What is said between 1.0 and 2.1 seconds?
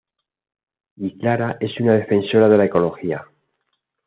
Clara es una